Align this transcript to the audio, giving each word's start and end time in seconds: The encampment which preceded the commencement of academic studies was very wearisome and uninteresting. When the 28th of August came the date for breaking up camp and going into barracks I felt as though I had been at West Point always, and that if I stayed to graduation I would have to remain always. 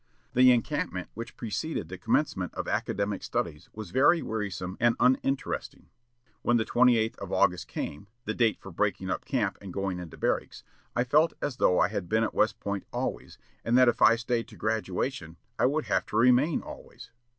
The 0.33 0.49
encampment 0.51 1.09
which 1.13 1.37
preceded 1.37 1.87
the 1.87 1.97
commencement 1.99 2.55
of 2.55 2.67
academic 2.67 3.21
studies 3.21 3.69
was 3.71 3.91
very 3.91 4.23
wearisome 4.23 4.75
and 4.79 4.95
uninteresting. 4.99 5.89
When 6.41 6.57
the 6.57 6.65
28th 6.65 7.19
of 7.19 7.31
August 7.31 7.67
came 7.67 8.07
the 8.25 8.33
date 8.33 8.57
for 8.59 8.71
breaking 8.71 9.11
up 9.11 9.25
camp 9.25 9.59
and 9.61 9.71
going 9.71 9.99
into 9.99 10.17
barracks 10.17 10.63
I 10.95 11.03
felt 11.03 11.33
as 11.39 11.57
though 11.57 11.77
I 11.77 11.89
had 11.89 12.09
been 12.09 12.23
at 12.23 12.33
West 12.33 12.59
Point 12.59 12.87
always, 12.91 13.37
and 13.63 13.77
that 13.77 13.89
if 13.89 14.01
I 14.01 14.15
stayed 14.15 14.47
to 14.47 14.55
graduation 14.57 15.37
I 15.59 15.67
would 15.67 15.85
have 15.85 16.07
to 16.07 16.17
remain 16.17 16.63
always. 16.63 17.11